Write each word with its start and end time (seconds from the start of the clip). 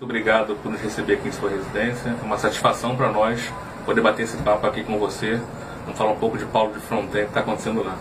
Muito 0.00 0.12
obrigado 0.12 0.56
por 0.62 0.72
nos 0.72 0.80
receber 0.80 1.12
aqui 1.12 1.28
em 1.28 1.32
sua 1.32 1.50
residência. 1.50 2.08
É 2.08 2.24
uma 2.24 2.38
satisfação 2.38 2.96
para 2.96 3.12
nós 3.12 3.52
poder 3.84 4.00
bater 4.00 4.22
esse 4.22 4.34
papo 4.38 4.66
aqui 4.66 4.82
com 4.82 4.98
você. 4.98 5.38
Vamos 5.82 5.98
falar 5.98 6.12
um 6.12 6.16
pouco 6.16 6.38
de 6.38 6.46
Paulo 6.46 6.72
de 6.72 6.80
Fronten, 6.80 7.24
que 7.24 7.28
está 7.28 7.40
acontecendo 7.40 7.84
lá. 7.84 7.98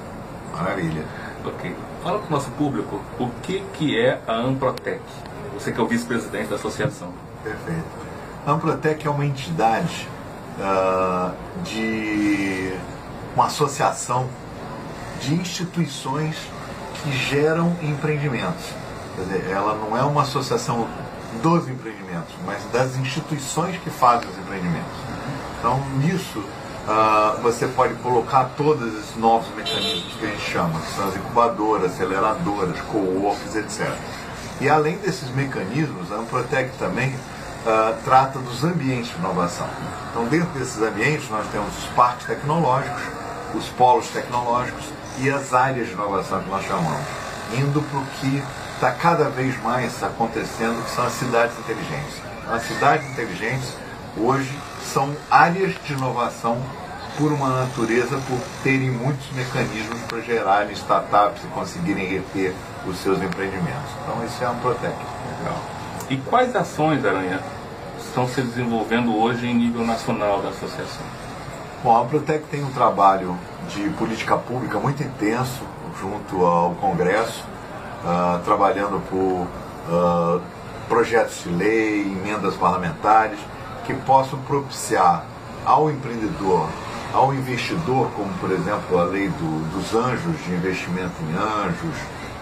Maravilha. 0.54 1.04
Ok. 1.43 1.75
Fala 2.01 2.20
para 2.20 2.27
o 2.27 2.31
nosso 2.31 2.49
público 2.51 3.01
o 3.20 3.29
que, 3.43 3.62
que 3.73 3.99
é 3.99 4.17
a 4.25 4.33
Amprotec. 4.33 5.01
Você 5.54 5.73
que 5.73 5.79
é 5.81 5.83
o 5.83 5.88
vice-presidente 5.88 6.47
da 6.47 6.55
associação. 6.55 7.12
Perfeito. 7.43 7.84
A 8.47 8.52
Amprotec 8.52 9.05
é 9.05 9.09
uma 9.09 9.25
entidade 9.25 10.07
uh, 10.57 11.34
de 11.66 12.71
uma 13.36 13.47
associação 13.47 14.29
de 15.20 15.34
instituições 15.34 16.38
que 17.04 17.11
geram 17.11 17.75
empreendimentos. 17.81 18.73
Quer 19.18 19.21
dizer, 19.23 19.52
ela 19.52 19.75
não 19.75 19.97
é 19.97 20.04
uma 20.04 20.21
associação 20.21 20.88
dos 21.41 21.68
empreendimentos, 21.68 22.34
mas 22.46 22.64
das 22.71 22.96
instituições 22.98 23.78
que 23.78 23.89
fazem 23.89 24.28
os 24.29 24.38
empreendimentos. 24.38 24.97
Então, 25.60 25.79
nisso, 25.97 26.39
uh, 26.39 27.42
você 27.42 27.68
pode 27.68 27.93
colocar 27.96 28.52
todos 28.57 28.93
esses 28.93 29.15
novos 29.15 29.47
mecanismos 29.55 30.14
que 30.14 30.25
a 30.25 30.29
gente 30.29 30.52
chama, 30.52 30.79
que 30.79 30.92
são 30.93 31.07
as 31.07 31.15
incubadoras, 31.15 31.93
aceleradoras, 31.93 32.80
co-works, 32.92 33.55
etc. 33.55 33.92
E 34.61 34.69
além 34.69 34.97
desses 34.97 35.30
mecanismos, 35.31 36.11
a 36.11 36.16
Amprotec 36.16 36.78
também 36.78 37.09
uh, 37.09 37.95
trata 38.03 38.39
dos 38.39 38.64
ambientes 38.64 39.11
de 39.11 39.17
inovação. 39.17 39.67
Então, 40.11 40.25
dentro 40.25 40.50
desses 40.58 40.81
ambientes, 40.81 41.30
nós 41.30 41.45
temos 41.52 41.77
os 41.77 41.86
parques 41.95 42.25
tecnológicos, 42.25 43.02
os 43.53 43.67
polos 43.69 44.08
tecnológicos 44.09 44.86
e 45.19 45.30
as 45.30 45.53
áreas 45.53 45.88
de 45.88 45.94
inovação 45.94 46.41
que 46.41 46.50
nós 46.50 46.66
chamamos, 46.66 47.05
indo 47.58 47.81
para 47.81 48.00
o 48.00 48.05
que 48.19 48.44
está 48.80 48.92
cada 48.92 49.25
vez 49.25 49.61
mais 49.61 50.02
acontecendo, 50.02 50.81
que 50.86 50.92
são 50.92 51.06
as 51.06 51.11
cidades 51.11 51.59
inteligentes. 51.59 52.22
As 52.50 52.64
cidades 52.64 53.09
inteligentes 53.09 53.75
hoje 54.17 54.58
são 54.81 55.14
áreas 55.30 55.75
de 55.83 55.91
inovação 55.91 56.58
por 57.17 57.33
uma 57.33 57.50
natureza, 57.50 58.17
por 58.25 58.39
terem 58.63 58.89
muitos 58.89 59.30
mecanismos 59.33 60.00
para 60.07 60.22
gerarem 60.22 60.72
startups 60.72 61.44
e 61.44 61.47
conseguirem 61.47 62.07
reter 62.07 62.55
os 62.88 62.97
seus 63.00 63.22
empreendimentos. 63.22 63.91
Então, 64.02 64.25
isso 64.25 64.41
é 64.41 64.50
um 64.50 64.55
Protec. 64.59 64.95
Legal. 65.39 65.57
E 66.09 66.16
quais 66.16 66.55
ações, 66.55 67.05
Aranha, 67.05 67.41
estão 68.00 68.30
se 68.30 68.41
desenvolvendo 68.41 69.13
hoje 69.13 69.45
em 69.45 69.55
nível 69.55 69.85
nacional 69.85 70.41
da 70.41 70.50
associação? 70.50 71.03
Bom, 71.83 72.02
a 72.02 72.05
Protec 72.05 72.45
tem 72.45 72.63
um 72.63 72.72
trabalho 72.72 73.38
de 73.67 73.89
política 73.89 74.38
pública 74.38 74.80
muito 74.80 75.03
intenso 75.03 75.63
junto 76.00 76.45
ao 76.45 76.75
Congresso 76.75 77.58
uh, 78.03 78.39
trabalhando 78.44 79.02
por 79.09 79.47
uh, 79.94 80.42
projetos 80.88 81.44
de 81.44 81.50
lei, 81.50 82.02
emendas 82.02 82.56
parlamentares, 82.56 83.39
que 83.86 83.94
possam 83.94 84.39
propiciar 84.41 85.25
ao 85.66 85.89
empreendedor, 85.89 86.67
ao 87.14 87.33
investidor, 87.33 88.09
como 88.16 88.31
por 88.36 88.52
exemplo 88.52 89.00
a 89.00 89.03
lei 89.03 89.28
do, 89.30 89.72
dos 89.72 89.94
anjos, 89.95 90.44
de 90.45 90.53
investimento 90.53 91.14
em 91.22 91.36
anjos, 91.36 91.95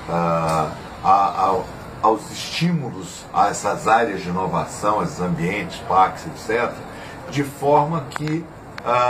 uh, 0.10 0.72
a, 1.04 1.06
a, 1.06 1.62
aos 2.02 2.30
estímulos 2.32 3.26
a 3.34 3.48
essas 3.48 3.88
áreas 3.88 4.22
de 4.22 4.30
inovação, 4.30 5.02
esses 5.02 5.20
ambientes, 5.20 5.78
parques, 5.88 6.26
etc., 6.28 6.72
de 7.30 7.44
forma 7.44 8.06
que 8.12 8.46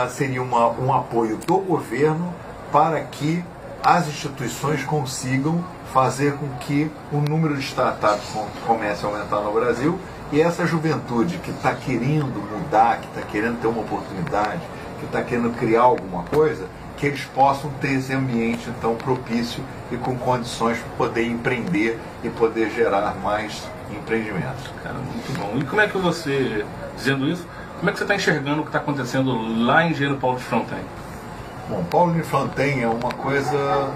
seria 0.10 0.42
uma, 0.42 0.70
um 0.70 0.92
apoio 0.92 1.38
do 1.46 1.60
governo 1.60 2.34
para 2.72 3.00
que 3.02 3.44
as 3.88 4.06
instituições 4.06 4.84
consigam 4.84 5.64
fazer 5.94 6.34
com 6.34 6.50
que 6.58 6.92
o 7.10 7.22
número 7.22 7.56
de 7.56 7.64
startups 7.64 8.36
comece 8.66 9.06
a 9.06 9.08
aumentar 9.08 9.40
no 9.40 9.54
Brasil 9.54 9.98
e 10.30 10.42
essa 10.42 10.68
juventude 10.68 11.38
que 11.38 11.52
está 11.52 11.74
querendo 11.74 12.38
mudar, 12.52 13.00
que 13.00 13.08
está 13.08 13.22
querendo 13.22 13.62
ter 13.62 13.68
uma 13.68 13.80
oportunidade, 13.80 14.60
que 15.00 15.06
está 15.06 15.22
querendo 15.22 15.58
criar 15.58 15.84
alguma 15.84 16.24
coisa, 16.24 16.68
que 16.98 17.06
eles 17.06 17.24
possam 17.34 17.72
ter 17.80 17.94
esse 17.94 18.12
ambiente 18.12 18.70
então 18.78 18.94
propício 18.96 19.64
e 19.90 19.96
com 19.96 20.18
condições 20.18 20.78
para 20.80 21.08
poder 21.08 21.26
empreender 21.26 21.98
e 22.26 22.30
poder 22.30 22.70
gerar 22.72 23.16
mais 23.24 23.70
empreendimentos. 23.90 24.70
Cara, 24.84 24.96
muito 24.96 25.40
bom. 25.40 25.58
E 25.58 25.64
como 25.64 25.80
é 25.80 25.88
que 25.88 25.98
você, 25.98 26.66
dizendo 26.98 27.26
isso, 27.26 27.48
como 27.78 27.90
é 27.90 27.94
que 27.94 28.00
você 28.00 28.04
está 28.04 28.16
enxergando 28.16 28.60
o 28.60 28.64
que 28.64 28.70
está 28.70 28.80
acontecendo 28.80 29.32
lá 29.66 29.86
em 29.86 29.92
Engenheiro 29.92 30.18
Paulo 30.18 30.38
de 30.38 30.44
Fronten? 30.44 30.84
Bom, 31.70 31.84
Paulo 31.84 32.14
de 32.14 32.24
Fronten 32.24 32.82
é 32.82 32.88
uma 32.88 33.12
coisa 33.12 33.92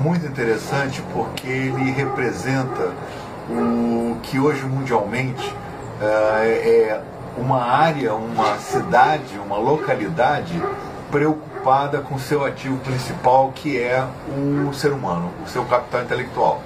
muito 0.00 0.24
interessante 0.24 1.02
porque 1.12 1.46
ele 1.46 1.90
representa 1.90 2.94
o 3.50 4.16
que 4.22 4.38
hoje 4.38 4.64
mundialmente 4.64 5.54
é, 6.00 6.06
é 6.06 7.02
uma 7.36 7.62
área, 7.62 8.14
uma 8.14 8.56
cidade, 8.56 9.38
uma 9.38 9.58
localidade 9.58 10.58
preocupada 11.10 12.00
com 12.00 12.18
seu 12.18 12.42
ativo 12.42 12.78
principal, 12.78 13.52
que 13.54 13.78
é 13.78 14.02
o 14.66 14.72
ser 14.72 14.90
humano, 14.90 15.30
o 15.44 15.48
seu 15.50 15.66
capital 15.66 16.04
intelectual. 16.04 16.62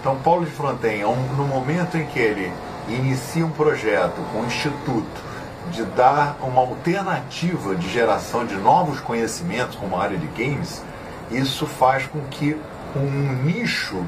Então, 0.00 0.14
Paulo 0.18 0.44
de 0.44 0.52
Fronten, 0.52 1.02
no 1.36 1.48
momento 1.48 1.98
em 1.98 2.06
que 2.06 2.20
ele 2.20 2.52
inicia 2.88 3.44
um 3.44 3.50
projeto 3.50 4.22
com 4.32 4.42
o 4.42 4.46
Instituto 4.46 5.30
de 5.70 5.84
dar 5.84 6.36
uma 6.40 6.60
alternativa 6.60 7.74
de 7.74 7.88
geração 7.88 8.46
de 8.46 8.54
novos 8.56 9.00
conhecimentos 9.00 9.76
como 9.76 9.96
a 9.96 10.02
área 10.02 10.18
de 10.18 10.26
games, 10.28 10.82
isso 11.30 11.66
faz 11.66 12.06
com 12.06 12.20
que 12.30 12.56
um 12.96 13.42
nicho 13.44 14.04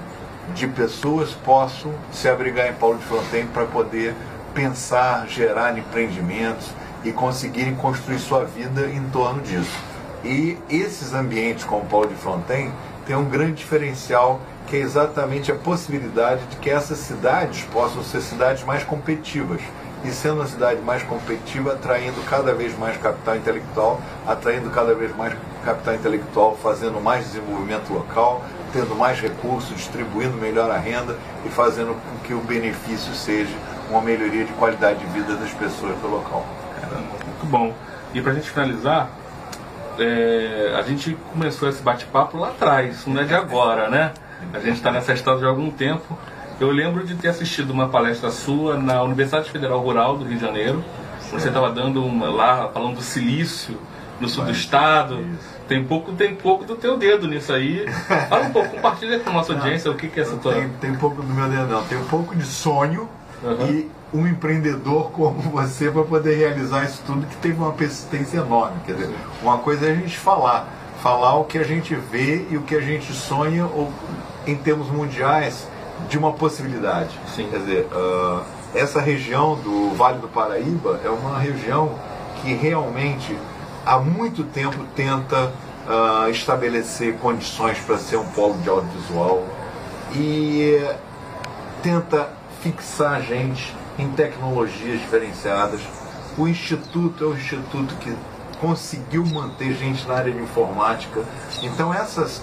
de 0.55 0.67
pessoas 0.67 1.33
possam 1.33 1.93
se 2.11 2.29
abrigar 2.29 2.69
em 2.69 2.75
Paulo 2.75 2.99
de 2.99 3.05
Fronten 3.05 3.47
para 3.47 3.65
poder 3.67 4.15
pensar, 4.55 5.27
gerar 5.29 5.79
empreendimentos 5.79 6.69
e 7.05 7.13
conseguirem 7.13 7.75
construir 7.75 8.19
sua 8.19 8.45
vida 8.45 8.87
em 8.87 9.03
torno 9.11 9.41
disso. 9.43 9.79
E 10.25 10.59
esses 10.69 11.15
ambientes 11.15 11.65
como 11.65 11.85
Paulo 11.87 12.09
de 12.09 12.15
Fronten 12.15 12.73
têm 13.07 13.17
um 13.17 13.25
grande 13.25 13.55
diferencial 13.55 14.41
que 14.67 14.77
é 14.77 14.81
exatamente 14.81 15.51
a 15.51 15.55
possibilidade 15.55 16.45
de 16.47 16.57
que 16.57 16.71
essas 16.71 16.99
cidades 16.99 17.63
possam 17.73 18.03
ser 18.03 18.21
cidades 18.21 18.65
mais 18.65 18.85
competitivas 18.85 19.61
e 20.05 20.11
sendo 20.11 20.37
uma 20.37 20.47
cidade 20.47 20.81
mais 20.81 21.03
competitiva, 21.03 21.73
atraindo 21.73 22.21
cada 22.29 22.53
vez 22.55 22.77
mais 22.77 22.97
capital 22.97 23.37
intelectual, 23.37 24.01
atraindo 24.27 24.71
cada 24.71 24.95
vez 24.95 25.15
mais 25.17 25.35
capital 25.65 25.95
intelectual, 25.95 26.57
fazendo 26.61 27.01
mais 27.01 27.27
desenvolvimento 27.27 27.93
local, 27.93 28.43
tendo 28.73 28.95
mais 28.97 29.21
recursos, 29.21 29.75
distribuindo 29.77 30.37
melhor 30.37 30.71
a 30.71 30.79
renda 30.79 31.17
e 31.45 31.49
fazendo 31.49 31.95
com 31.95 32.19
que 32.27 32.35
o 32.35 32.41
benefício 32.41 33.15
seja 33.15 33.55
uma 33.91 34.01
melhoria 34.01 34.45
de 34.45 34.53
qualidade 34.55 34.99
de 34.99 35.07
vida 35.07 35.35
das 35.37 35.53
pessoas 35.53 35.97
do 35.99 36.09
local. 36.09 36.45
muito 37.27 37.47
bom. 37.47 37.73
E 38.15 38.21
para 38.21 38.33
a 38.33 38.35
gente 38.35 38.51
finalizar, 38.51 39.11
é, 39.99 40.75
a 40.77 40.83
gente 40.83 41.17
começou 41.31 41.69
esse 41.69 41.83
bate-papo 41.83 42.39
lá 42.39 42.49
atrás, 42.49 43.07
não 43.07 43.21
é 43.21 43.25
de 43.25 43.35
agora, 43.35 43.89
né? 43.89 44.13
A 44.53 44.59
gente 44.59 44.77
está 44.77 44.91
nessa 44.91 45.13
história 45.13 45.41
de 45.41 45.47
algum 45.47 45.71
tempo. 45.71 46.19
Eu 46.61 46.71
lembro 46.71 47.05
de 47.05 47.15
ter 47.15 47.29
assistido 47.29 47.71
uma 47.71 47.89
palestra 47.89 48.31
sua 48.31 48.77
na 48.77 49.03
Universidade 49.03 49.51
Federal 49.51 49.81
Rural 49.81 50.17
do 50.17 50.25
Rio 50.25 50.37
de 50.37 50.45
Janeiro. 50.45 50.85
Você 51.31 51.49
estava 51.49 51.71
dando 51.71 52.05
uma, 52.05 52.29
lá, 52.29 52.69
falando 52.69 52.97
do 52.97 53.03
silício 53.03 53.79
no 54.21 54.29
sul 54.29 54.45
do 54.45 54.53
estado. 54.53 55.25
Tem 55.67 55.83
pouco, 55.85 56.13
tem 56.13 56.35
pouco 56.35 56.65
do 56.65 56.77
teu 56.77 56.97
dedo 56.97 57.27
nisso 57.27 57.53
aí. 57.53 57.87
Fala 58.29 58.47
um 58.47 58.53
pouco, 58.53 58.71
compartilha 58.71 59.19
com 59.21 59.31
a 59.31 59.33
nossa 59.33 59.53
audiência 59.53 59.91
o 59.91 59.95
que, 59.95 60.09
que 60.09 60.21
é 60.21 60.23
essa 60.23 60.37
tua. 60.37 60.55
Tem, 60.55 60.69
tem 60.81 60.95
pouco 60.95 61.23
do 61.23 61.33
meu 61.33 61.49
dedo, 61.49 61.67
não. 61.67 61.83
Tem 61.85 61.99
um 61.99 62.05
pouco 62.05 62.37
de 62.37 62.45
sonho 62.45 63.09
uhum. 63.43 63.67
e 63.67 63.91
um 64.15 64.27
empreendedor 64.27 65.11
como 65.11 65.41
você 65.41 65.91
para 65.91 66.03
poder 66.03 66.37
realizar 66.37 66.85
isso 66.85 67.03
tudo 67.07 67.27
que 67.27 67.37
teve 67.37 67.55
uma 67.55 67.73
persistência 67.73 68.39
enorme. 68.39 68.77
Quer 68.85 68.95
dizer, 68.95 69.15
uma 69.43 69.59
coisa 69.59 69.87
é 69.87 69.93
a 69.93 69.95
gente 69.95 70.19
falar, 70.19 70.69
falar 71.03 71.37
o 71.37 71.45
que 71.45 71.59
a 71.59 71.65
gente 71.65 71.95
vê 71.95 72.47
e 72.51 72.57
o 72.57 72.63
que 72.63 72.75
a 72.75 72.81
gente 72.81 73.13
sonha, 73.13 73.65
ou 73.65 73.91
em 74.47 74.55
termos 74.55 74.89
mundiais, 74.89 75.67
de 76.09 76.19
uma 76.19 76.33
possibilidade. 76.33 77.19
Sim. 77.35 77.49
Quer 77.51 77.59
dizer, 77.59 77.89
uh, 77.93 78.43
essa 78.75 79.01
região 79.01 79.57
do 79.57 79.95
Vale 79.95 80.19
do 80.19 80.29
Paraíba 80.29 81.01
é 81.05 81.09
uma 81.09 81.39
região 81.39 81.99
que 82.41 82.55
realmente 82.55 83.37
há 83.85 83.99
muito 83.99 84.45
tempo 84.45 84.85
tenta 84.95 85.53
uh, 85.87 86.31
estabelecer 86.31 87.17
condições 87.19 87.79
para 87.79 87.99
ser 87.99 88.17
um 88.17 88.27
polo 88.27 88.55
de 88.59 88.69
audiovisual 88.69 89.45
e 90.15 90.83
tenta 91.83 92.29
fixar 92.63 93.15
a 93.15 93.21
gente 93.21 93.75
em 93.99 94.11
tecnologias 94.11 95.01
diferenciadas. 95.01 95.81
O 96.37 96.49
Instituto 96.49 97.25
é 97.25 97.27
um 97.29 97.35
instituto 97.35 97.95
que 97.97 98.15
conseguiu 98.61 99.27
manter 99.27 99.75
gente 99.75 100.07
na 100.07 100.15
área 100.15 100.33
de 100.33 100.39
informática. 100.39 101.23
Então 101.63 101.93
essas, 101.93 102.43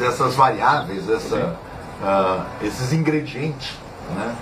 essas 0.00 0.34
variáveis, 0.34 1.08
essa, 1.08 1.56
uh, 2.02 2.44
esses 2.62 2.92
ingredientes, 2.92 3.78
né, 4.14 4.34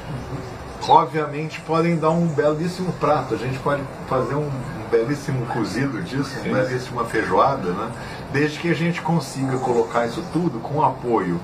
obviamente 0.89 1.61
podem 1.61 1.97
dar 1.97 2.11
um 2.11 2.27
belíssimo 2.27 2.93
prato. 2.95 3.35
A 3.35 3.39
gente 3.39 3.59
pode 3.59 3.83
fazer 4.09 4.35
um, 4.35 4.47
um 4.47 4.89
belíssimo 4.91 5.47
cozido 5.47 6.03
disso, 6.03 6.39
uma 6.45 6.59
belíssima 6.59 7.05
feijoada, 7.05 7.71
né, 7.71 7.91
desde 8.33 8.59
que 8.59 8.71
a 8.71 8.75
gente 8.75 9.01
consiga 9.01 9.59
colocar 9.59 10.07
isso 10.07 10.23
tudo 10.33 10.59
com 10.61 10.83
apoio 10.83 11.41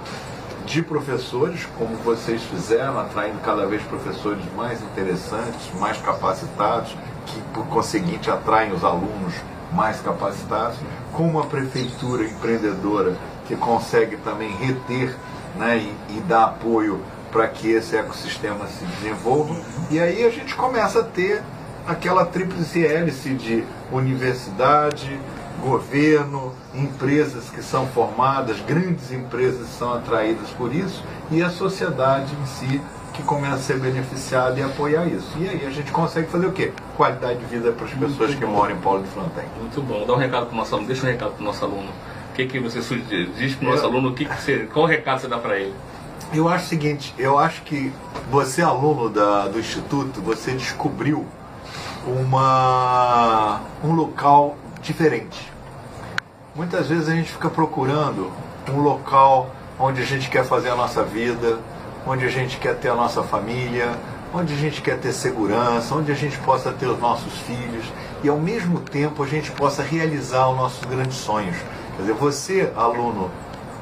de 0.69 0.83
professores, 0.83 1.67
como 1.79 1.97
vocês 1.97 2.43
fizeram, 2.43 3.01
atraindo 3.01 3.39
cada 3.39 3.67
vez 3.67 3.83
professores 3.85 4.45
mais 4.55 4.83
interessantes, 4.83 5.73
mais 5.81 5.97
capacitados, 5.97 6.95
que 7.25 7.41
por 7.55 7.67
conseguinte 7.69 8.31
atraem 8.31 8.73
os 8.73 8.85
alunos 8.85 9.33
mais 9.73 9.99
capacitados, 10.01 10.77
com 11.13 11.27
uma 11.27 11.47
prefeitura 11.47 12.25
empreendedora 12.25 13.17
que 13.47 13.57
consegue 13.57 14.19
também 14.19 14.55
reter 14.57 15.17
né, 15.59 15.79
e, 15.79 16.17
e 16.17 16.21
dar 16.21 16.45
apoio 16.45 17.01
para 17.31 17.47
que 17.49 17.71
esse 17.71 17.97
ecossistema 17.97 18.67
se 18.67 18.85
desenvolva. 18.85 19.55
E 19.91 19.99
aí 19.99 20.25
a 20.25 20.31
gente 20.31 20.55
começa 20.55 21.01
a 21.01 21.05
ter 21.05 21.43
aquela 21.87 22.25
tríplice 22.25 22.85
hélice 22.85 23.35
de 23.35 23.65
universidade, 23.93 25.19
governo, 25.63 26.53
empresas 26.75 27.51
que 27.51 27.63
são 27.63 27.87
formadas, 27.89 28.61
grandes 28.61 29.11
empresas 29.11 29.69
são 29.69 29.93
atraídas 29.95 30.51
por 30.51 30.73
isso, 30.75 31.03
e 31.31 31.43
a 31.43 31.51
sociedade 31.51 32.33
em 32.41 32.47
si 32.47 32.81
que 33.13 33.23
começa 33.25 33.57
a 33.57 33.59
ser 33.59 33.79
beneficiada 33.81 34.61
e 34.61 34.63
apoiar 34.63 35.07
isso. 35.07 35.37
E 35.39 35.49
aí 35.49 35.67
a 35.67 35.71
gente 35.71 35.91
consegue 35.91 36.29
fazer 36.29 36.47
o 36.47 36.53
quê? 36.53 36.73
Qualidade 36.97 37.41
de 37.41 37.47
vida 37.47 37.73
para 37.73 37.87
as 37.87 37.93
pessoas 37.93 38.35
que 38.35 38.47
moram 38.47 38.77
em 38.77 38.79
Paulo 38.79 39.03
de 39.03 39.09
Fronten. 39.09 39.45
Muito 39.59 39.83
bom. 39.83 40.07
Dá 40.07 40.13
um 40.13 40.19
recado 40.19 40.47
para 40.47 40.55
o 40.55 40.57
nosso 40.57 40.75
aluno, 40.75 40.87
deixa 40.87 41.05
um 41.05 41.11
recado 41.11 41.33
para 41.33 41.43
o 41.43 41.45
nosso 41.45 41.65
aluno. 41.65 41.89
O 42.39 42.41
que, 42.41 42.47
que 42.47 42.61
você 42.61 42.79
diz 43.37 43.57
para 43.57 43.67
o 43.67 43.71
nosso 43.73 43.85
aluno? 43.85 44.11
O 44.11 44.15
que, 44.15 44.25
que 44.25 44.41
você, 44.41 44.69
qual 44.73 44.87
recado 44.87 45.21
você 45.21 45.27
dá 45.27 45.39
para 45.39 45.59
ele? 45.59 45.75
Eu 46.33 46.49
acho 46.49 46.67
o 46.67 46.69
seguinte, 46.69 47.13
eu 47.19 47.37
acho 47.37 47.63
que 47.63 47.93
você, 48.31 48.63
aluno 48.63 49.09
da, 49.09 49.49
do 49.49 49.59
Instituto, 49.59 50.21
você 50.21 50.53
descobriu 50.53 51.27
uma, 52.07 53.61
um 53.83 53.93
local 53.93 54.57
diferente. 54.81 55.53
Muitas 56.55 56.87
vezes 56.87 57.09
a 57.09 57.13
gente 57.17 57.29
fica 57.33 57.51
procurando 57.51 58.31
um 58.71 58.83
local 58.83 59.51
onde 59.77 60.01
a 60.01 60.05
gente 60.05 60.31
quer 60.31 60.45
fazer 60.45 60.69
a 60.69 60.77
nossa 60.77 61.03
vida, 61.03 61.59
onde 62.07 62.25
a 62.25 62.31
gente 62.31 62.59
quer 62.59 62.77
ter 62.77 62.91
a 62.91 62.95
nossa 62.95 63.25
família, 63.25 63.99
onde 64.33 64.55
a 64.55 64.57
gente 64.57 64.81
quer 64.81 64.97
ter 65.01 65.13
segurança, 65.13 65.93
onde 65.93 66.13
a 66.13 66.15
gente 66.15 66.39
possa 66.39 66.71
ter 66.71 66.87
os 66.87 67.01
nossos 67.01 67.33
filhos 67.41 67.85
e 68.23 68.29
ao 68.29 68.39
mesmo 68.39 68.79
tempo 68.79 69.25
a 69.25 69.27
gente 69.27 69.51
possa 69.51 69.83
realizar 69.83 70.49
os 70.51 70.57
nossos 70.57 70.85
grandes 70.85 71.17
sonhos. 71.17 71.57
Quer 71.99 72.03
dizer, 72.03 72.15
você, 72.15 72.73
aluno 72.77 73.29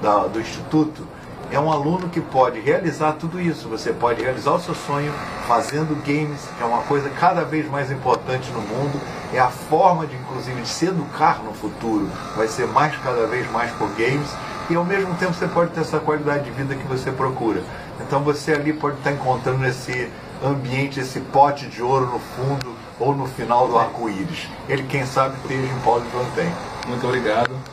da, 0.00 0.26
do 0.26 0.40
Instituto, 0.40 1.06
é 1.50 1.60
um 1.60 1.70
aluno 1.70 2.08
que 2.08 2.18
pode 2.18 2.58
realizar 2.60 3.12
tudo 3.12 3.38
isso. 3.38 3.68
Você 3.68 3.92
pode 3.92 4.22
realizar 4.22 4.52
o 4.52 4.58
seu 4.58 4.74
sonho 4.74 5.12
fazendo 5.46 5.94
games, 6.02 6.40
que 6.56 6.62
é 6.62 6.66
uma 6.66 6.82
coisa 6.84 7.10
cada 7.10 7.44
vez 7.44 7.70
mais 7.70 7.90
importante 7.90 8.50
no 8.52 8.62
mundo. 8.62 8.98
É 9.34 9.38
a 9.38 9.50
forma 9.50 10.06
de, 10.06 10.16
inclusive, 10.16 10.62
de 10.62 10.68
se 10.68 10.86
educar 10.86 11.42
no 11.44 11.52
futuro. 11.52 12.08
Vai 12.34 12.48
ser 12.48 12.66
mais 12.66 12.96
cada 12.96 13.26
vez 13.26 13.48
mais 13.52 13.70
por 13.72 13.88
games. 13.90 14.34
E 14.70 14.74
ao 14.74 14.84
mesmo 14.84 15.14
tempo 15.16 15.34
você 15.34 15.46
pode 15.46 15.72
ter 15.72 15.82
essa 15.82 16.00
qualidade 16.00 16.44
de 16.44 16.52
vida 16.52 16.74
que 16.74 16.88
você 16.88 17.12
procura. 17.12 17.62
Então 18.00 18.22
você 18.22 18.54
ali 18.54 18.72
pode 18.72 18.96
estar 18.96 19.12
encontrando 19.12 19.62
esse 19.66 20.10
ambiente, 20.42 21.00
esse 21.00 21.20
pote 21.20 21.66
de 21.66 21.82
ouro 21.82 22.06
no 22.06 22.18
fundo 22.18 22.74
ou 22.98 23.14
no 23.14 23.26
final 23.26 23.68
do 23.68 23.78
arco-íris. 23.78 24.48
Ele, 24.68 24.84
quem 24.84 25.04
sabe, 25.04 25.36
esteja 25.42 25.70
em 25.70 25.78
Paulo 25.80 26.00
de 26.00 26.08
Plantem. 26.08 26.50
Muito 26.88 27.06
obrigado. 27.06 27.65